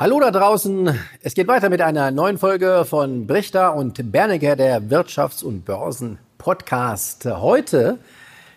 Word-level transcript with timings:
Hallo 0.00 0.20
da 0.20 0.30
draußen. 0.30 0.96
Es 1.24 1.34
geht 1.34 1.48
weiter 1.48 1.70
mit 1.70 1.82
einer 1.82 2.12
neuen 2.12 2.38
Folge 2.38 2.84
von 2.88 3.26
Brichter 3.26 3.74
und 3.74 4.12
Bernecker, 4.12 4.54
der 4.54 4.80
Wirtschafts- 4.80 5.42
und 5.42 5.64
Börsen-Podcast. 5.64 7.24
Heute, 7.24 7.98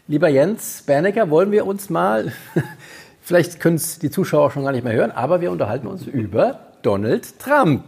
lieber 0.08 0.28
Jens 0.30 0.84
Bernecker, 0.84 1.32
wollen 1.32 1.52
wir 1.52 1.66
uns 1.66 1.90
mal, 1.90 2.32
vielleicht 3.22 3.60
können 3.60 3.78
es 3.78 3.98
die 3.98 4.12
Zuschauer 4.12 4.52
schon 4.52 4.66
gar 4.66 4.72
nicht 4.72 4.84
mehr 4.84 4.94
hören, 4.94 5.10
aber 5.10 5.42
wir 5.42 5.50
unterhalten 5.50 5.88
uns 5.88 6.06
über 6.06 6.60
Donald 6.84 7.40
Trump, 7.40 7.86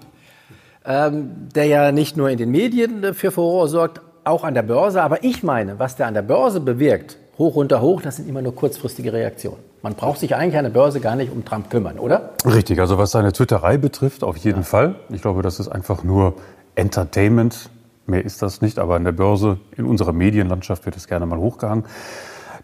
ähm, 0.84 1.50
der 1.54 1.66
ja 1.66 1.92
nicht 1.92 2.18
nur 2.18 2.32
in 2.32 2.40
den 2.40 2.50
Medien 2.50 3.14
für 3.14 3.30
Furore 3.30 3.68
sorgt, 3.68 4.02
auch 4.24 4.44
an 4.44 4.56
der 4.56 4.64
Börse. 4.64 5.04
Aber 5.04 5.24
ich 5.24 5.44
meine, 5.44 5.78
was 5.78 5.96
der 5.96 6.08
an 6.08 6.16
der 6.16 6.24
Börse 6.24 6.60
bewirkt, 6.60 7.20
hoch, 7.38 7.56
runter, 7.56 7.82
hoch, 7.82 8.02
das 8.02 8.18
sind 8.18 8.30
immer 8.30 8.42
nur 8.42 8.56
kurzfristige 8.56 9.14
Reaktionen. 9.14 9.58
Man 9.82 9.96
braucht 9.96 10.20
sich 10.20 10.36
eigentlich 10.36 10.58
an 10.58 10.64
der 10.64 10.72
Börse 10.72 11.00
gar 11.00 11.16
nicht 11.16 11.32
um 11.32 11.44
Trump 11.44 11.70
kümmern, 11.70 12.00
oder? 12.00 12.32
Richtig, 12.46 12.80
also 12.80 12.98
was 12.98 13.12
seine 13.12 13.34
Twitterei 13.34 13.78
betrifft, 13.78 14.24
auf 14.24 14.38
jeden 14.38 14.60
ja. 14.60 14.64
Fall. 14.64 14.96
Ich 15.10 15.22
glaube, 15.22 15.42
das 15.42 15.60
ist 15.60 15.68
einfach 15.68 16.04
nur 16.04 16.36
Entertainment. 16.76 17.70
Mehr 18.06 18.24
ist 18.24 18.42
das 18.42 18.62
nicht, 18.62 18.80
aber 18.80 18.96
an 18.96 19.04
der 19.04 19.14
Börse, 19.14 19.58
in 19.78 19.86
unserer 19.86 20.14
Medienlandschaft 20.14 20.86
wird 20.86 20.96
es 20.96 21.08
gerne 21.08 21.26
mal 21.26 21.40
hochgehangen. 21.40 21.86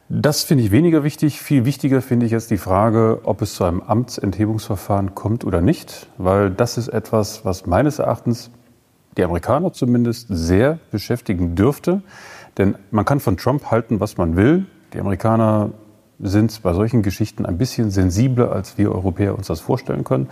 Das 0.10 0.44
finde 0.44 0.64
ich 0.64 0.72
weniger 0.72 1.04
wichtig. 1.04 1.40
Viel 1.40 1.66
wichtiger 1.66 2.02
finde 2.02 2.26
ich 2.26 2.32
jetzt 2.32 2.50
die 2.50 2.58
Frage, 2.58 3.22
ob 3.24 3.42
es 3.42 3.54
zu 3.54 3.64
einem 3.64 3.82
Amtsenthebungsverfahren 3.82 5.14
kommt 5.14 5.46
oder 5.46 5.62
nicht, 5.62 6.08
weil 6.18 6.50
das 6.50 6.78
ist 6.78 6.88
etwas, 6.88 7.46
was 7.46 7.68
meines 7.68 8.00
Erachtens 8.00 8.50
die 9.18 9.24
Amerikaner 9.24 9.72
zumindest 9.72 10.28
sehr 10.30 10.80
beschäftigen 10.92 11.56
dürfte. 11.56 12.02
Denn 12.60 12.76
man 12.92 13.06
kann 13.06 13.20
von 13.20 13.38
Trump 13.38 13.72
halten, 13.72 14.00
was 14.00 14.18
man 14.18 14.36
will. 14.36 14.68
Die 14.94 15.00
Amerikaner 15.00 15.72
sind 16.20 16.62
bei 16.62 16.74
solchen 16.74 17.02
Geschichten 17.02 17.46
ein 17.46 17.58
bisschen 17.58 17.90
sensibler, 17.90 18.52
als 18.52 18.78
wir 18.78 18.92
Europäer 18.92 19.36
uns 19.36 19.48
das 19.48 19.62
vorstellen 19.62 20.04
können. 20.04 20.30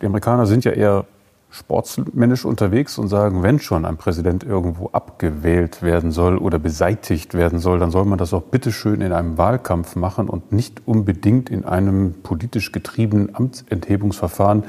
Die 0.00 0.06
Amerikaner 0.06 0.46
sind 0.46 0.64
ja 0.64 0.72
eher 0.72 1.04
sportsmännisch 1.50 2.44
unterwegs 2.44 2.98
und 2.98 3.08
sagen, 3.08 3.42
wenn 3.42 3.58
schon 3.58 3.84
ein 3.84 3.96
Präsident 3.96 4.44
irgendwo 4.44 4.88
abgewählt 4.90 5.82
werden 5.82 6.12
soll 6.12 6.36
oder 6.36 6.58
beseitigt 6.58 7.34
werden 7.34 7.58
soll, 7.58 7.78
dann 7.78 7.90
soll 7.90 8.04
man 8.04 8.18
das 8.18 8.34
auch 8.34 8.42
bitteschön 8.42 9.00
in 9.00 9.12
einem 9.12 9.38
Wahlkampf 9.38 9.96
machen 9.96 10.28
und 10.28 10.52
nicht 10.52 10.82
unbedingt 10.86 11.48
in 11.48 11.64
einem 11.64 12.14
politisch 12.22 12.72
getriebenen 12.72 13.34
Amtsenthebungsverfahren. 13.34 14.64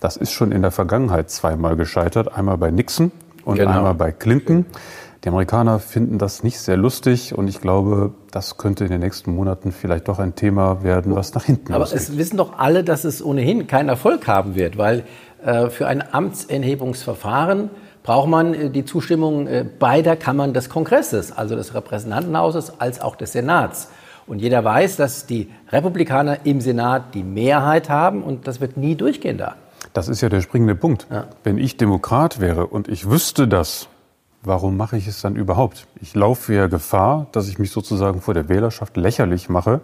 Das 0.00 0.16
ist 0.16 0.32
schon 0.32 0.52
in 0.52 0.62
der 0.62 0.70
Vergangenheit 0.70 1.30
zweimal 1.30 1.76
gescheitert, 1.76 2.34
einmal 2.34 2.56
bei 2.56 2.70
Nixon 2.70 3.12
und 3.44 3.56
genau. 3.56 3.70
einmal 3.70 3.94
bei 3.94 4.10
Clinton. 4.10 4.64
Die 5.24 5.28
Amerikaner 5.28 5.78
finden 5.78 6.18
das 6.18 6.42
nicht 6.42 6.58
sehr 6.58 6.76
lustig 6.76 7.32
und 7.38 7.46
ich 7.46 7.60
glaube, 7.60 8.12
das 8.32 8.56
könnte 8.56 8.84
in 8.84 8.90
den 8.90 9.00
nächsten 9.00 9.32
Monaten 9.32 9.70
vielleicht 9.70 10.08
doch 10.08 10.18
ein 10.18 10.34
Thema 10.34 10.82
werden, 10.82 11.14
was 11.14 11.32
nach 11.34 11.44
hinten 11.44 11.72
Aber 11.72 11.84
es 11.84 12.16
wissen 12.16 12.38
doch 12.38 12.58
alle, 12.58 12.82
dass 12.82 13.04
es 13.04 13.24
ohnehin 13.24 13.68
keinen 13.68 13.88
Erfolg 13.88 14.26
haben 14.26 14.56
wird, 14.56 14.78
weil 14.78 15.04
äh, 15.44 15.70
für 15.70 15.86
ein 15.86 16.02
Amtsenthebungsverfahren 16.12 17.70
braucht 18.02 18.28
man 18.28 18.52
äh, 18.52 18.70
die 18.70 18.84
Zustimmung 18.84 19.46
äh, 19.46 19.64
beider 19.78 20.16
Kammern 20.16 20.54
des 20.54 20.68
Kongresses, 20.68 21.30
also 21.30 21.54
des 21.54 21.72
Repräsentantenhauses 21.72 22.80
als 22.80 23.00
auch 23.00 23.14
des 23.14 23.30
Senats. 23.30 23.90
Und 24.26 24.40
jeder 24.40 24.64
weiß, 24.64 24.96
dass 24.96 25.26
die 25.26 25.50
Republikaner 25.70 26.38
im 26.44 26.60
Senat 26.60 27.14
die 27.14 27.22
Mehrheit 27.22 27.88
haben 27.88 28.24
und 28.24 28.48
das 28.48 28.60
wird 28.60 28.76
nie 28.76 28.96
durchgehen 28.96 29.38
da. 29.38 29.54
Das 29.92 30.08
ist 30.08 30.20
ja 30.20 30.28
der 30.28 30.40
springende 30.40 30.74
Punkt. 30.74 31.06
Ja. 31.10 31.26
Wenn 31.44 31.58
ich 31.58 31.76
Demokrat 31.76 32.40
wäre 32.40 32.66
und 32.66 32.88
ich 32.88 33.08
wüsste 33.08 33.46
das, 33.46 33.88
warum 34.42 34.76
mache 34.76 34.96
ich 34.96 35.06
es 35.06 35.20
dann 35.20 35.36
überhaupt? 35.36 35.86
Ich 36.00 36.14
laufe 36.14 36.54
ja 36.54 36.66
Gefahr, 36.66 37.26
dass 37.32 37.48
ich 37.48 37.58
mich 37.58 37.70
sozusagen 37.70 38.20
vor 38.20 38.34
der 38.34 38.48
Wählerschaft 38.48 38.96
lächerlich 38.96 39.48
mache, 39.48 39.80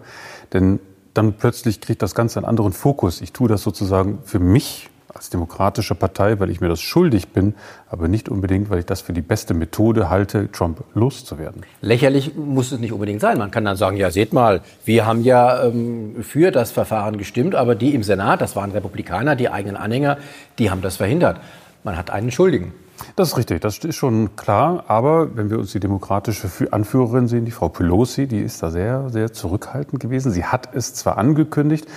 denn 0.53 0.79
dann 1.13 1.33
plötzlich 1.33 1.81
kriegt 1.81 2.01
das 2.01 2.15
Ganze 2.15 2.39
einen 2.39 2.45
anderen 2.45 2.73
Fokus. 2.73 3.21
Ich 3.21 3.33
tue 3.33 3.49
das 3.49 3.63
sozusagen 3.63 4.19
für 4.23 4.39
mich 4.39 4.89
als 5.13 5.29
demokratische 5.29 5.95
Partei, 5.95 6.39
weil 6.39 6.49
ich 6.51 6.61
mir 6.61 6.69
das 6.69 6.81
schuldig 6.81 7.29
bin, 7.29 7.55
aber 7.89 8.07
nicht 8.07 8.29
unbedingt, 8.29 8.69
weil 8.69 8.79
ich 8.79 8.85
das 8.85 9.01
für 9.01 9.11
die 9.11 9.21
beste 9.21 9.55
Methode 9.55 10.09
halte, 10.09 10.51
Trump 10.51 10.83
loszuwerden. 10.93 11.63
Lächerlich 11.81 12.35
muss 12.35 12.71
es 12.71 12.79
nicht 12.79 12.93
unbedingt 12.93 13.19
sein. 13.19 13.37
Man 13.39 13.49
kann 13.49 13.65
dann 13.65 13.75
sagen, 13.75 13.97
ja, 13.97 14.11
seht 14.11 14.33
mal, 14.33 14.61
wir 14.85 15.07
haben 15.07 15.23
ja 15.23 15.63
ähm, 15.63 16.17
für 16.21 16.51
das 16.51 16.71
Verfahren 16.71 17.17
gestimmt, 17.17 17.55
aber 17.55 17.73
die 17.75 17.95
im 17.95 18.03
Senat, 18.03 18.39
das 18.39 18.55
waren 18.55 18.71
Republikaner, 18.71 19.35
die 19.35 19.49
eigenen 19.49 19.77
Anhänger, 19.77 20.17
die 20.59 20.69
haben 20.69 20.81
das 20.81 20.97
verhindert. 20.97 21.37
Man 21.83 21.97
hat 21.97 22.11
einen 22.11 22.31
Schuldigen. 22.31 22.73
Das 23.15 23.29
ist 23.29 23.37
richtig, 23.37 23.61
das 23.61 23.77
ist 23.79 23.95
schon 23.95 24.35
klar. 24.35 24.85
Aber 24.87 25.35
wenn 25.35 25.49
wir 25.49 25.59
uns 25.59 25.71
die 25.71 25.79
demokratische 25.79 26.49
Anführerin 26.71 27.27
sehen, 27.27 27.45
die 27.45 27.51
Frau 27.51 27.69
Pelosi, 27.69 28.27
die 28.27 28.39
ist 28.39 28.63
da 28.63 28.71
sehr, 28.71 29.09
sehr 29.09 29.33
zurückhaltend 29.33 30.01
gewesen. 30.01 30.31
Sie 30.31 30.45
hat 30.45 30.69
es 30.73 30.93
zwar 30.93 31.17
angekündigt, 31.17 31.87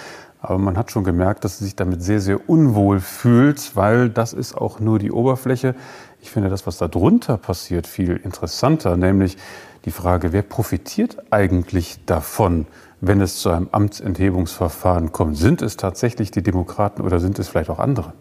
aber 0.40 0.58
man 0.58 0.76
hat 0.76 0.90
schon 0.90 1.04
gemerkt, 1.04 1.44
dass 1.44 1.58
sie 1.58 1.64
sich 1.64 1.76
damit 1.76 2.02
sehr, 2.02 2.20
sehr 2.20 2.48
unwohl 2.48 2.98
fühlt, 3.00 3.76
weil 3.76 4.10
das 4.10 4.32
ist 4.32 4.56
auch 4.56 4.80
nur 4.80 4.98
die 4.98 5.12
Oberfläche. 5.12 5.74
Ich 6.20 6.30
finde 6.30 6.48
das, 6.48 6.66
was 6.66 6.78
da 6.78 6.88
drunter 6.88 7.36
passiert, 7.36 7.86
viel 7.86 8.16
interessanter, 8.16 8.96
nämlich 8.96 9.38
die 9.84 9.92
Frage, 9.92 10.32
wer 10.32 10.42
profitiert 10.42 11.16
eigentlich 11.30 12.04
davon, 12.06 12.66
wenn 13.00 13.20
es 13.20 13.36
zu 13.36 13.50
einem 13.50 13.68
Amtsenthebungsverfahren 13.72 15.12
kommt? 15.12 15.36
Sind 15.36 15.62
es 15.62 15.76
tatsächlich 15.76 16.30
die 16.30 16.42
Demokraten 16.42 17.02
oder 17.02 17.20
sind 17.20 17.38
es 17.38 17.48
vielleicht 17.48 17.70
auch 17.70 17.80
andere? 17.80 18.12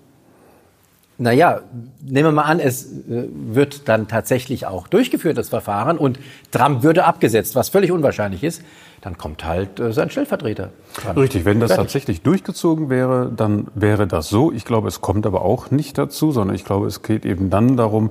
Naja, 1.22 1.62
nehmen 2.02 2.30
wir 2.30 2.32
mal 2.32 2.46
an, 2.46 2.60
es 2.60 2.86
äh, 2.86 3.28
wird 3.32 3.88
dann 3.88 4.08
tatsächlich 4.08 4.66
auch 4.66 4.88
durchgeführt, 4.88 5.38
das 5.38 5.50
Verfahren, 5.50 6.00
und 6.00 6.20
Trump 6.50 6.82
würde 6.82 7.04
abgesetzt, 7.04 7.54
was 7.54 7.70
völlig 7.70 7.92
unwahrscheinlich 7.92 8.44
ist, 8.44 8.64
dann 9.02 9.20
kommt 9.20 9.46
halt 9.46 9.80
äh, 9.80 9.94
sein 9.94 10.10
Stellvertreter. 10.10 10.72
Dran. 10.96 11.16
Richtig, 11.16 11.46
wenn 11.46 11.60
das 11.60 11.76
tatsächlich 11.76 12.24
durchgezogen 12.24 12.90
wäre, 12.90 13.32
dann 13.36 13.68
wäre 13.76 14.08
das 14.08 14.30
so. 14.30 14.52
Ich 14.52 14.66
glaube, 14.66 14.88
es 14.88 15.02
kommt 15.02 15.28
aber 15.28 15.44
auch 15.44 15.70
nicht 15.70 16.00
dazu, 16.00 16.32
sondern 16.32 16.56
ich 16.56 16.66
glaube, 16.66 16.88
es 16.88 17.04
geht 17.04 17.24
eben 17.24 17.52
dann 17.52 17.78
darum, 17.78 18.10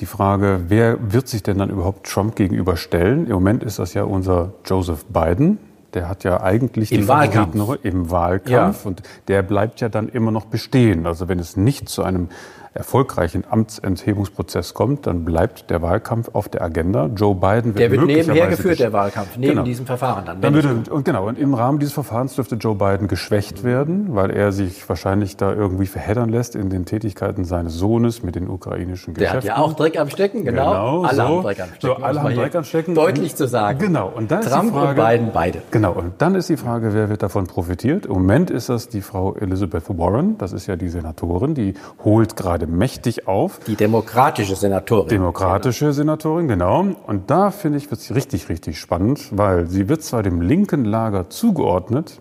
die 0.00 0.06
Frage, 0.06 0.64
wer 0.66 1.12
wird 1.12 1.28
sich 1.28 1.44
denn 1.44 1.58
dann 1.58 1.70
überhaupt 1.70 2.08
Trump 2.08 2.34
gegenüberstellen? 2.34 3.26
Im 3.26 3.34
Moment 3.34 3.62
ist 3.62 3.78
das 3.78 3.94
ja 3.94 4.02
unser 4.02 4.54
Joseph 4.64 5.04
Biden, 5.04 5.58
der 5.94 6.08
hat 6.08 6.24
ja 6.24 6.42
eigentlich 6.42 6.92
Im 6.92 7.08
Wahlkampf. 7.08 7.54
im 7.82 8.10
Wahlkampf 8.10 8.84
ja. 8.84 8.88
und 8.88 9.02
der 9.28 9.42
bleibt 9.42 9.80
ja 9.80 9.88
dann 9.88 10.08
immer 10.08 10.30
noch 10.30 10.46
bestehen. 10.46 11.06
Also 11.06 11.28
wenn 11.28 11.38
es 11.38 11.56
nicht 11.56 11.88
zu 11.88 12.02
einem 12.02 12.28
erfolgreichen 12.74 13.44
Amtsenthebungsprozess 13.48 14.74
kommt, 14.74 15.06
dann 15.06 15.24
bleibt 15.24 15.70
der 15.70 15.82
Wahlkampf 15.82 16.30
auf 16.32 16.48
der 16.48 16.62
Agenda. 16.62 17.06
Joe 17.06 17.34
Biden 17.34 17.74
wird 17.74 17.78
Der 17.78 17.90
wird 17.90 18.06
nebenher 18.06 18.48
geführt, 18.48 18.78
der 18.78 18.92
Wahlkampf, 18.92 19.36
neben 19.36 19.52
genau. 19.52 19.62
diesem 19.64 19.86
Verfahren 19.86 20.24
dann. 20.24 20.40
dann 20.40 20.54
würde, 20.54 20.90
und 20.90 21.04
genau, 21.04 21.26
und 21.26 21.38
im 21.38 21.54
Rahmen 21.54 21.78
dieses 21.78 21.94
Verfahrens 21.94 22.34
dürfte 22.34 22.56
Joe 22.56 22.74
Biden 22.74 23.08
geschwächt 23.08 23.64
werden, 23.64 24.14
weil 24.14 24.30
er 24.30 24.52
sich 24.52 24.88
wahrscheinlich 24.88 25.36
da 25.36 25.52
irgendwie 25.52 25.86
verheddern 25.86 26.28
lässt 26.28 26.54
in 26.54 26.70
den 26.70 26.84
Tätigkeiten 26.84 27.44
seines 27.44 27.74
Sohnes 27.74 28.22
mit 28.22 28.34
den 28.34 28.48
ukrainischen 28.48 29.14
Geschäften. 29.14 29.40
Der 29.42 29.52
hat 29.52 29.58
ja 29.58 29.62
auch 29.62 29.74
Dreck 29.74 29.98
am 29.98 30.08
Stecken, 30.08 30.44
genau. 30.44 30.70
genau 30.70 31.02
alle 31.02 31.16
so. 31.16 31.22
haben 31.22 31.42
Dreck 31.42 31.60
am 31.60 31.68
Stecken. 31.68 31.80
So, 31.80 31.94
alle 31.94 32.22
haben 32.22 32.34
Dreck 32.34 32.54
am 32.54 32.64
Stecken. 32.64 32.94
Deutlich 32.94 33.36
zu 33.36 33.46
sagen. 33.46 33.78
Genau. 33.78 34.12
Und 34.14 34.30
dann 34.30 34.42
Trump 34.42 34.64
ist 34.64 34.70
die 34.70 34.78
Frage, 34.78 35.00
und 35.00 35.08
Biden 35.08 35.30
beide. 35.32 35.62
Genau. 35.70 35.92
Und 35.92 36.12
dann 36.18 36.34
ist 36.34 36.48
die 36.48 36.56
Frage, 36.56 36.94
wer 36.94 37.08
wird 37.08 37.22
davon 37.22 37.46
profitiert? 37.46 38.06
Im 38.06 38.12
Moment 38.12 38.50
ist 38.50 38.68
das 38.68 38.88
die 38.88 39.00
Frau 39.00 39.34
Elizabeth 39.34 39.84
Warren. 39.88 40.38
Das 40.38 40.52
ist 40.52 40.66
ja 40.66 40.76
die 40.76 40.88
Senatorin. 40.88 41.54
Die 41.54 41.74
holt 42.04 42.36
gerade 42.36 42.57
mächtig 42.66 43.26
auf 43.26 43.38
auf. 43.38 43.60
Die 43.60 43.76
demokratische 43.76 44.56
Senatorin. 44.56 45.08
Demokratische 45.08 45.92
Senatorin, 45.92 46.48
genau. 46.48 46.86
Und 47.06 47.30
da 47.30 47.50
finde 47.50 47.78
ich, 47.78 47.90
wird 47.90 48.00
sie 48.00 48.14
richtig, 48.14 48.48
richtig 48.48 48.78
spannend, 48.78 49.28
weil 49.30 49.66
sie 49.66 49.88
wird 49.88 50.02
zwar 50.02 50.22
dem 50.22 50.40
linken 50.40 50.84
Lager 50.84 51.30
zugeordnet, 51.30 52.20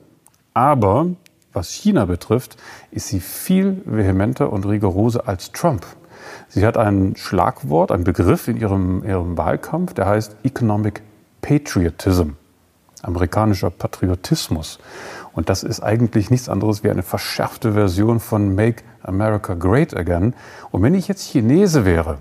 aber 0.53 1.07
was 1.53 1.69
China 1.71 2.05
betrifft, 2.05 2.57
ist 2.91 3.07
sie 3.07 3.19
viel 3.19 3.81
vehementer 3.85 4.53
und 4.53 4.65
rigoroser 4.65 5.27
als 5.27 5.51
Trump. 5.51 5.85
Sie 6.49 6.65
hat 6.65 6.77
ein 6.77 7.15
Schlagwort, 7.15 7.91
einen 7.91 8.03
Begriff 8.03 8.47
in 8.47 8.57
ihrem, 8.57 9.03
ihrem 9.03 9.37
Wahlkampf, 9.37 9.93
der 9.93 10.05
heißt 10.05 10.35
Economic 10.43 11.01
Patriotism, 11.41 12.31
amerikanischer 13.07 13.69
Patriotismus. 13.69 14.79
Und 15.33 15.49
das 15.49 15.63
ist 15.63 15.81
eigentlich 15.81 16.29
nichts 16.29 16.49
anderes 16.49 16.83
wie 16.83 16.89
eine 16.89 17.03
verschärfte 17.03 17.73
Version 17.73 18.19
von 18.19 18.53
Make 18.55 18.83
America 19.01 19.53
Great 19.53 19.95
Again. 19.95 20.33
Und 20.71 20.83
wenn 20.83 20.93
ich 20.93 21.07
jetzt 21.07 21.23
Chinese 21.23 21.85
wäre, 21.85 22.19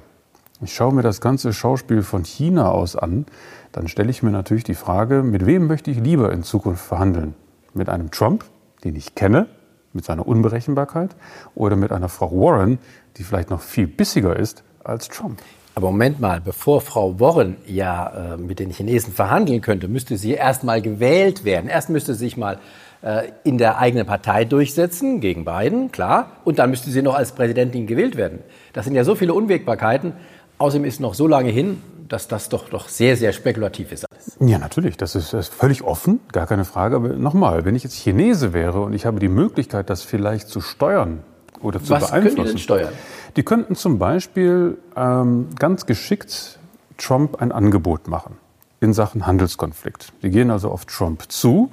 ich 0.62 0.74
schaue 0.74 0.94
mir 0.94 1.02
das 1.02 1.20
ganze 1.20 1.52
Schauspiel 1.52 2.02
von 2.02 2.24
China 2.24 2.70
aus 2.70 2.96
an, 2.96 3.26
dann 3.72 3.88
stelle 3.88 4.10
ich 4.10 4.22
mir 4.22 4.30
natürlich 4.30 4.64
die 4.64 4.74
Frage, 4.74 5.22
mit 5.22 5.44
wem 5.44 5.66
möchte 5.66 5.90
ich 5.90 5.98
lieber 5.98 6.32
in 6.32 6.42
Zukunft 6.42 6.84
verhandeln? 6.84 7.34
Mit 7.74 7.90
einem 7.90 8.10
Trump, 8.10 8.44
den 8.84 8.96
ich 8.96 9.14
kenne, 9.14 9.48
mit 9.92 10.04
seiner 10.04 10.26
Unberechenbarkeit, 10.26 11.14
oder 11.54 11.76
mit 11.76 11.92
einer 11.92 12.08
Frau 12.08 12.30
Warren, 12.32 12.78
die 13.16 13.24
vielleicht 13.24 13.50
noch 13.50 13.60
viel 13.60 13.86
bissiger 13.86 14.36
ist 14.36 14.62
als 14.82 15.08
Trump? 15.08 15.40
Aber 15.78 15.90
Moment 15.90 16.20
mal, 16.20 16.40
bevor 16.40 16.80
Frau 16.80 17.20
Warren 17.20 17.58
ja 17.66 18.32
äh, 18.32 18.36
mit 18.38 18.60
den 18.60 18.70
Chinesen 18.70 19.12
verhandeln 19.12 19.60
könnte, 19.60 19.88
müsste 19.88 20.16
sie 20.16 20.32
erst 20.32 20.64
mal 20.64 20.80
gewählt 20.80 21.44
werden. 21.44 21.68
Erst 21.68 21.90
müsste 21.90 22.14
sie 22.14 22.20
sich 22.20 22.38
mal 22.38 22.58
äh, 23.02 23.24
in 23.44 23.58
der 23.58 23.76
eigenen 23.76 24.06
Partei 24.06 24.46
durchsetzen, 24.46 25.20
gegen 25.20 25.44
Biden, 25.44 25.92
klar. 25.92 26.30
Und 26.44 26.58
dann 26.58 26.70
müsste 26.70 26.90
sie 26.90 27.02
noch 27.02 27.14
als 27.14 27.32
Präsidentin 27.32 27.86
gewählt 27.86 28.16
werden. 28.16 28.38
Das 28.72 28.86
sind 28.86 28.94
ja 28.94 29.04
so 29.04 29.16
viele 29.16 29.34
Unwägbarkeiten. 29.34 30.14
Außerdem 30.56 30.86
ist 30.86 30.98
noch 30.98 31.12
so 31.12 31.26
lange 31.26 31.50
hin, 31.50 31.82
dass 32.08 32.26
das 32.26 32.48
doch, 32.48 32.70
doch 32.70 32.88
sehr, 32.88 33.18
sehr 33.18 33.34
spekulativ 33.34 33.92
ist 33.92 34.06
alles. 34.10 34.38
Ja, 34.40 34.56
natürlich. 34.56 34.96
Das 34.96 35.14
ist, 35.14 35.34
das 35.34 35.48
ist 35.48 35.54
völlig 35.54 35.82
offen, 35.82 36.20
gar 36.32 36.46
keine 36.46 36.64
Frage. 36.64 36.96
Aber 36.96 37.08
nochmal, 37.10 37.66
wenn 37.66 37.76
ich 37.76 37.84
jetzt 37.84 37.96
Chinese 37.96 38.54
wäre 38.54 38.80
und 38.80 38.94
ich 38.94 39.04
habe 39.04 39.20
die 39.20 39.28
Möglichkeit, 39.28 39.90
das 39.90 40.00
vielleicht 40.00 40.48
zu 40.48 40.62
steuern 40.62 41.22
oder 41.62 41.82
zu 41.82 41.90
Was 41.90 42.10
beeinflussen. 42.10 42.36
können 42.36 42.46
die 42.46 42.52
denn 42.52 42.58
steuern? 42.58 42.92
Die 43.36 43.42
könnten 43.42 43.74
zum 43.74 43.98
Beispiel 43.98 44.78
ähm, 44.96 45.48
ganz 45.58 45.86
geschickt 45.86 46.58
Trump 46.96 47.40
ein 47.40 47.52
Angebot 47.52 48.08
machen 48.08 48.36
in 48.80 48.92
Sachen 48.92 49.26
Handelskonflikt. 49.26 50.12
Die 50.22 50.30
gehen 50.30 50.50
also 50.50 50.70
auf 50.70 50.84
Trump 50.86 51.24
zu 51.30 51.70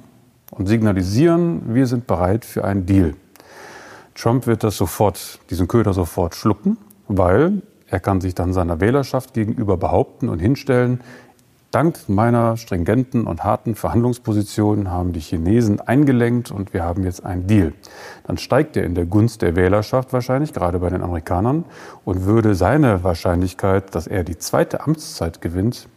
und 0.50 0.66
signalisieren, 0.66 1.74
wir 1.74 1.86
sind 1.86 2.06
bereit 2.06 2.44
für 2.44 2.64
einen 2.64 2.86
Deal. 2.86 3.14
Trump 4.14 4.46
wird 4.46 4.62
das 4.62 4.76
sofort, 4.76 5.40
diesen 5.50 5.68
Köder 5.68 5.92
sofort 5.92 6.34
schlucken, 6.34 6.76
weil 7.08 7.62
er 7.88 8.00
kann 8.00 8.20
sich 8.20 8.34
dann 8.34 8.52
seiner 8.52 8.80
Wählerschaft 8.80 9.34
gegenüber 9.34 9.76
behaupten 9.76 10.28
und 10.28 10.38
hinstellen, 10.38 11.00
dank 11.74 12.08
meiner 12.08 12.56
stringenten 12.56 13.26
und 13.26 13.42
harten 13.42 13.74
Verhandlungsposition 13.74 14.90
haben 14.90 15.12
die 15.12 15.20
Chinesen 15.20 15.80
eingelenkt 15.80 16.50
und 16.50 16.72
wir 16.72 16.84
haben 16.84 17.02
jetzt 17.02 17.24
einen 17.24 17.46
Deal. 17.46 17.72
Dann 18.26 18.38
steigt 18.38 18.76
er 18.76 18.84
in 18.84 18.94
der 18.94 19.06
Gunst 19.06 19.42
der 19.42 19.56
Wählerschaft 19.56 20.12
wahrscheinlich, 20.12 20.52
gerade 20.52 20.78
bei 20.78 20.90
den 20.90 21.02
Amerikanern, 21.02 21.64
und 22.04 22.24
würde 22.24 22.54
seine 22.54 23.02
Wahrscheinlichkeit, 23.02 23.94
dass 23.94 24.06
er 24.06 24.22
die 24.22 24.38
zweite 24.38 24.82
Amtszeit 24.82 25.40
gewinnt, 25.40 25.88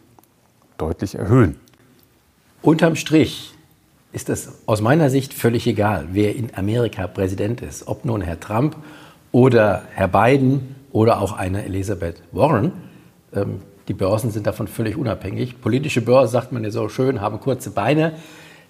deutlich 0.78 1.14
erhöhen. 1.14 1.56
Unterm 2.60 2.96
Strich 2.96 3.54
ist 4.12 4.30
es 4.30 4.50
aus 4.66 4.80
meiner 4.80 5.10
Sicht 5.10 5.32
völlig 5.32 5.66
egal, 5.66 6.08
wer 6.12 6.34
in 6.34 6.50
Amerika 6.56 7.06
Präsident 7.06 7.62
ist. 7.62 7.86
Ob 7.86 8.04
nun 8.04 8.20
Herr 8.20 8.40
Trump 8.40 8.76
oder 9.30 9.82
Herr 9.94 10.08
Biden 10.08 10.74
oder 10.90 11.20
auch 11.20 11.36
eine 11.36 11.64
Elisabeth 11.64 12.22
Warren. 12.32 12.72
Die 13.88 13.94
Börsen 13.94 14.30
sind 14.30 14.46
davon 14.46 14.68
völlig 14.68 14.96
unabhängig. 14.96 15.60
Politische 15.60 16.02
Börsen, 16.02 16.32
sagt 16.32 16.52
man 16.52 16.62
ja 16.62 16.70
so 16.70 16.88
schön, 16.88 17.20
haben 17.20 17.40
kurze 17.40 17.70
Beine. 17.70 18.12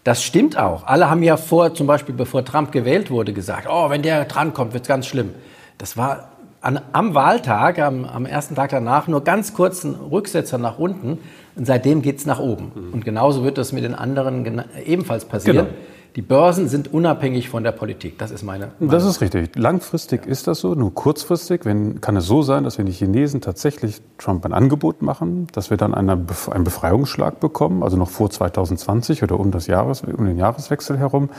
Das 0.04 0.22
stimmt 0.22 0.56
auch. 0.56 0.86
Alle 0.86 1.10
haben 1.10 1.22
ja 1.22 1.36
vor, 1.36 1.74
zum 1.74 1.86
Beispiel 1.86 2.14
bevor 2.14 2.44
Trump 2.44 2.70
gewählt 2.70 3.10
wurde, 3.10 3.32
gesagt, 3.32 3.66
oh, 3.68 3.90
wenn 3.90 4.02
der 4.02 4.24
drankommt, 4.24 4.72
wird 4.72 4.84
es 4.84 4.88
ganz 4.88 5.06
schlimm. 5.06 5.30
Das 5.76 5.96
war 5.96 6.30
an, 6.60 6.80
am 6.92 7.14
Wahltag, 7.14 7.78
am, 7.80 8.04
am, 8.04 8.26
ersten 8.26 8.54
Tag 8.54 8.70
danach, 8.70 9.08
nur 9.08 9.24
ganz 9.24 9.54
kurzen 9.54 9.94
Rücksetzer 9.94 10.56
nach 10.56 10.78
unten. 10.78 11.18
Und 11.56 11.66
seitdem 11.66 12.02
geht 12.02 12.18
es 12.18 12.26
nach 12.26 12.38
oben. 12.38 12.72
Mhm. 12.74 12.94
Und 12.94 13.04
genauso 13.04 13.42
wird 13.42 13.58
das 13.58 13.72
mit 13.72 13.82
den 13.82 13.94
anderen 13.94 14.62
ebenfalls 14.84 15.24
passieren. 15.24 15.66
Genau. 15.66 15.78
Die 16.16 16.22
Börsen 16.22 16.68
sind 16.68 16.92
unabhängig 16.92 17.48
von 17.48 17.62
der 17.62 17.72
Politik. 17.72 18.18
Das 18.18 18.30
ist 18.30 18.42
meine 18.42 18.72
Meinung. 18.78 18.90
Das 18.90 19.04
ist 19.04 19.20
richtig. 19.20 19.56
Langfristig 19.56 20.24
ja. 20.24 20.32
ist 20.32 20.46
das 20.46 20.60
so. 20.60 20.74
Nur 20.74 20.94
kurzfristig 20.94 21.64
wenn, 21.64 22.00
kann 22.00 22.16
es 22.16 22.26
so 22.26 22.42
sein, 22.42 22.64
dass 22.64 22.78
wenn 22.78 22.86
die 22.86 22.92
Chinesen 22.92 23.40
tatsächlich 23.40 24.00
Trump 24.18 24.44
ein 24.44 24.52
Angebot 24.52 25.02
machen, 25.02 25.46
dass 25.52 25.70
wir 25.70 25.76
dann 25.76 25.94
eine, 25.94 26.12
einen 26.12 26.64
Befreiungsschlag 26.64 27.40
bekommen, 27.40 27.82
also 27.82 27.96
noch 27.96 28.10
vor 28.10 28.30
2020 28.30 29.22
oder 29.22 29.38
um, 29.38 29.50
das 29.50 29.66
Jahres, 29.66 30.02
um 30.02 30.24
den 30.24 30.38
Jahreswechsel 30.38 30.98
herum 30.98 31.30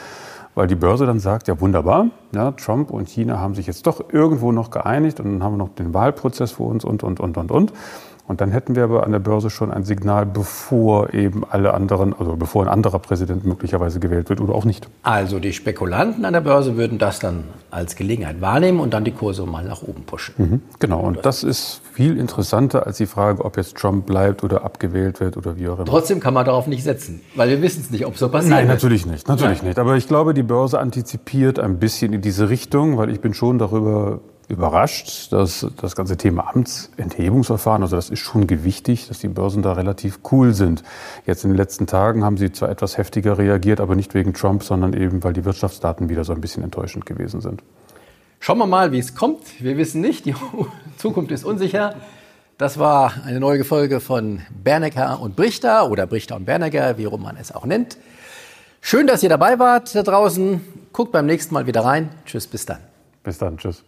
weil 0.55 0.67
die 0.67 0.75
Börse 0.75 1.05
dann 1.05 1.19
sagt, 1.19 1.47
ja 1.47 1.61
wunderbar, 1.61 2.07
ja, 2.33 2.51
Trump 2.51 2.91
und 2.91 3.07
China 3.07 3.39
haben 3.39 3.55
sich 3.55 3.67
jetzt 3.67 3.87
doch 3.87 4.11
irgendwo 4.11 4.51
noch 4.51 4.71
geeinigt 4.71 5.19
und 5.19 5.31
dann 5.31 5.43
haben 5.43 5.53
wir 5.53 5.57
noch 5.57 5.69
den 5.69 5.93
Wahlprozess 5.93 6.51
vor 6.51 6.67
uns 6.67 6.83
und, 6.83 7.03
und, 7.03 7.19
und, 7.19 7.37
und, 7.37 7.51
und. 7.51 7.73
Und 8.29 8.41
dann 8.41 8.51
hätten 8.51 8.75
wir 8.75 8.83
aber 8.83 9.05
an 9.05 9.11
der 9.11 9.17
Börse 9.17 9.49
schon 9.49 9.71
ein 9.71 9.85
Signal, 9.85 10.23
bevor 10.23 11.15
eben 11.15 11.43
alle 11.49 11.73
anderen, 11.73 12.13
also 12.13 12.35
bevor 12.35 12.61
ein 12.63 12.69
anderer 12.69 12.99
Präsident 12.99 13.43
möglicherweise 13.43 13.99
gewählt 13.99 14.29
wird 14.29 14.39
oder 14.39 14.53
auch 14.53 14.65
nicht. 14.65 14.87
Also 15.01 15.39
die 15.39 15.51
Spekulanten 15.51 16.23
an 16.25 16.33
der 16.33 16.41
Börse 16.41 16.77
würden 16.77 16.99
das 16.99 17.17
dann 17.17 17.45
als 17.71 17.95
Gelegenheit 17.95 18.39
wahrnehmen 18.39 18.81
und 18.81 18.93
dann 18.93 19.03
die 19.03 19.13
Kurse 19.13 19.47
mal 19.47 19.65
nach 19.65 19.81
oben 19.81 20.03
pushen. 20.03 20.35
Mhm, 20.37 20.61
genau, 20.77 20.99
und 20.99 21.25
das 21.25 21.43
ist 21.43 21.81
viel 21.91 22.19
interessanter 22.19 22.85
als 22.85 22.97
die 22.97 23.07
Frage, 23.07 23.43
ob 23.43 23.57
jetzt 23.57 23.75
Trump 23.77 24.05
bleibt 24.05 24.43
oder 24.43 24.63
abgewählt 24.63 25.19
wird 25.19 25.35
oder 25.35 25.57
wie 25.57 25.67
auch 25.67 25.77
immer. 25.77 25.85
Trotzdem 25.85 26.19
kann 26.19 26.35
man 26.35 26.45
darauf 26.45 26.67
nicht 26.67 26.83
setzen, 26.83 27.21
weil 27.33 27.49
wir 27.49 27.63
wissen 27.63 27.81
es 27.81 27.89
nicht, 27.89 28.05
ob 28.05 28.15
so 28.15 28.29
passiert. 28.29 28.51
Nein, 28.51 28.67
natürlich 28.67 29.07
nicht, 29.07 29.27
natürlich 29.27 29.63
Nein. 29.63 29.69
nicht. 29.69 29.79
Aber 29.79 29.95
ich 29.95 30.07
glaube, 30.07 30.35
die 30.35 30.43
Börse 30.43 30.79
antizipiert 30.79 31.57
ein 31.57 31.79
bisschen 31.79 32.13
in 32.13 32.21
diese 32.21 32.47
Richtung, 32.47 32.99
weil 32.99 33.09
ich 33.09 33.21
bin 33.21 33.33
schon 33.33 33.57
darüber 33.57 34.19
überrascht, 34.49 35.31
dass 35.31 35.65
das 35.79 35.95
ganze 35.95 36.17
Thema 36.17 36.49
Amtsenthebungsverfahren, 36.49 37.83
also 37.83 37.95
das 37.95 38.09
ist 38.09 38.19
schon 38.19 38.47
gewichtig, 38.47 39.07
dass 39.07 39.19
die 39.19 39.27
Börsen 39.27 39.61
da 39.61 39.73
relativ 39.73 40.19
cool 40.31 40.53
sind. 40.53 40.83
Jetzt 41.25 41.43
in 41.43 41.51
den 41.51 41.57
letzten 41.57 41.85
Tagen 41.87 42.25
haben 42.25 42.37
sie 42.37 42.51
zwar 42.51 42.69
etwas 42.69 42.97
heftiger 42.97 43.37
reagiert, 43.37 43.79
aber 43.79 43.95
nicht 43.95 44.15
wegen 44.15 44.33
Trump, 44.33 44.63
sondern 44.63 44.93
eben, 44.93 45.23
weil 45.23 45.33
die 45.33 45.45
Wirtschaftsdaten 45.45 46.09
wieder 46.09 46.23
so 46.23 46.33
ein 46.33 46.41
bisschen 46.41 46.63
enttäuschend 46.63 47.05
gewesen 47.05 47.41
sind. 47.41 47.61
Schauen 48.39 48.57
wir 48.57 48.67
mal, 48.67 48.91
wie 48.91 48.99
es 48.99 49.15
kommt. 49.15 49.61
Wir 49.61 49.77
wissen 49.77 50.01
nicht, 50.01 50.25
die 50.25 50.35
Zukunft 50.97 51.31
ist 51.31 51.45
unsicher. 51.45 51.95
Das 52.57 52.79
war 52.79 53.13
eine 53.25 53.39
neue 53.39 53.63
Folge 53.63 53.99
von 53.99 54.41
Bernecker 54.49 55.21
und 55.21 55.35
Brichter 55.35 55.89
oder 55.89 56.07
Brichter 56.07 56.35
und 56.35 56.45
Bernecker, 56.45 56.97
wie 56.97 57.05
man 57.05 57.37
es 57.37 57.53
auch 57.53 57.65
nennt. 57.65 57.97
Schön, 58.81 59.07
dass 59.07 59.23
ihr 59.23 59.29
dabei 59.29 59.59
wart 59.59 59.93
da 59.93 60.03
draußen. 60.03 60.61
Guckt 60.91 61.11
beim 61.11 61.25
nächsten 61.25 61.53
Mal 61.53 61.67
wieder 61.67 61.85
rein. 61.85 62.09
Tschüss, 62.25 62.47
bis 62.47 62.65
dann. 62.65 62.79
Bis 63.23 63.37
dann, 63.37 63.57
tschüss. 63.57 63.83